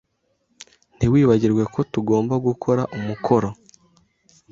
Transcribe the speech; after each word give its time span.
Ntiwibagirwe 0.97 1.63
ko 1.73 1.79
tugomba 1.93 2.35
gukora 2.45 2.81
umukoro. 2.97 3.49